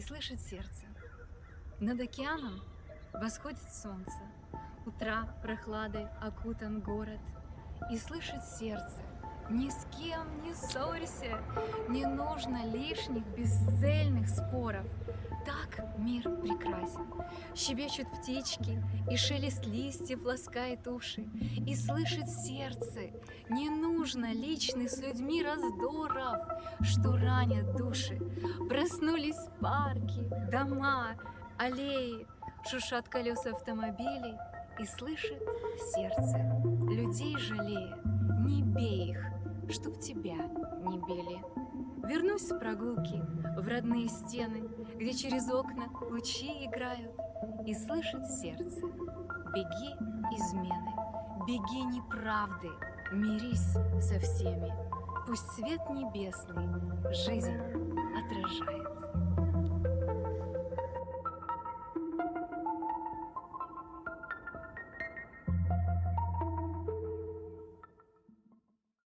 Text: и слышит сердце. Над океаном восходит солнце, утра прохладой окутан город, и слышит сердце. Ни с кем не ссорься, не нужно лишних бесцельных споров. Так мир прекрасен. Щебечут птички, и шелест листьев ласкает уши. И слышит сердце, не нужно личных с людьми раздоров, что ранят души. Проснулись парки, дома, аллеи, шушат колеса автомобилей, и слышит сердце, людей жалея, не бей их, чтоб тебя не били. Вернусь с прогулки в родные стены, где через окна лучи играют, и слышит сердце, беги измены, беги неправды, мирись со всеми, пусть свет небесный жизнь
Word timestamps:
и 0.00 0.02
слышит 0.02 0.40
сердце. 0.40 0.86
Над 1.78 2.00
океаном 2.00 2.62
восходит 3.12 3.70
солнце, 3.70 4.22
утра 4.86 5.36
прохладой 5.42 6.06
окутан 6.22 6.80
город, 6.80 7.20
и 7.92 7.98
слышит 7.98 8.42
сердце. 8.42 9.02
Ни 9.50 9.68
с 9.68 9.86
кем 9.98 10.42
не 10.44 10.54
ссорься, 10.54 11.38
не 11.88 12.06
нужно 12.06 12.66
лишних 12.66 13.26
бесцельных 13.36 14.28
споров. 14.28 14.86
Так 15.44 15.98
мир 15.98 16.22
прекрасен. 16.22 17.06
Щебечут 17.56 18.06
птички, 18.12 18.80
и 19.10 19.16
шелест 19.16 19.66
листьев 19.66 20.22
ласкает 20.24 20.86
уши. 20.86 21.22
И 21.66 21.74
слышит 21.74 22.28
сердце, 22.28 23.10
не 23.48 23.70
нужно 23.70 24.32
личных 24.32 24.88
с 24.90 24.98
людьми 24.98 25.42
раздоров, 25.42 26.38
что 26.82 27.16
ранят 27.16 27.74
души. 27.76 28.20
Проснулись 28.68 29.48
парки, 29.60 30.22
дома, 30.52 31.16
аллеи, 31.58 32.24
шушат 32.70 33.08
колеса 33.08 33.50
автомобилей, 33.50 34.36
и 34.78 34.86
слышит 34.86 35.42
сердце, 35.92 36.38
людей 36.88 37.36
жалея, 37.36 37.98
не 38.38 38.62
бей 38.62 39.10
их, 39.10 39.24
чтоб 39.70 39.98
тебя 39.98 40.36
не 40.36 40.98
били. 40.98 41.42
Вернусь 42.06 42.48
с 42.48 42.58
прогулки 42.58 43.22
в 43.58 43.68
родные 43.68 44.08
стены, 44.08 44.68
где 44.96 45.12
через 45.12 45.50
окна 45.50 45.88
лучи 46.10 46.64
играют, 46.64 47.12
и 47.66 47.74
слышит 47.74 48.26
сердце, 48.26 48.86
беги 49.54 49.94
измены, 50.36 50.94
беги 51.46 51.82
неправды, 51.84 52.68
мирись 53.12 53.72
со 54.00 54.18
всеми, 54.18 54.72
пусть 55.26 55.46
свет 55.52 55.80
небесный 55.90 56.68
жизнь 57.12 57.56